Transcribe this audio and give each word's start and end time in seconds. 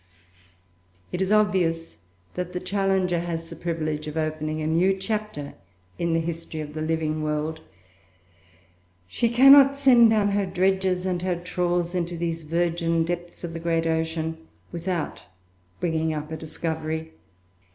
It 1.11 1.21
is 1.21 1.31
obvious 1.31 1.97
that 2.33 2.53
the 2.53 2.59
Challenger 2.59 3.19
has 3.19 3.47
the 3.49 3.55
privilege 3.55 4.07
of 4.07 4.17
opening 4.17 4.59
a 4.59 4.65
new 4.65 4.97
chapter 4.97 5.53
in 5.99 6.13
the 6.13 6.19
history 6.19 6.59
of 6.59 6.73
the 6.73 6.81
living 6.81 7.21
world. 7.21 7.61
She 9.07 9.29
cannot 9.29 9.75
send 9.75 10.09
down 10.09 10.29
her 10.29 10.47
dredges 10.47 11.05
and 11.05 11.21
her 11.21 11.35
trawls 11.35 11.93
into 11.93 12.17
these 12.17 12.45
virgin 12.45 13.03
depths 13.05 13.43
of 13.43 13.53
the 13.53 13.59
great 13.59 13.85
ocean 13.85 14.39
without 14.71 15.25
bringing 15.79 16.15
up 16.15 16.31
a 16.31 16.35
discovery. 16.37 17.11